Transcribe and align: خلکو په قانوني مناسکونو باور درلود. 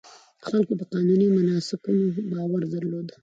خلکو 0.47 0.73
په 0.79 0.85
قانوني 0.93 1.27
مناسکونو 1.37 2.05
باور 2.31 2.61
درلود. 2.73 3.07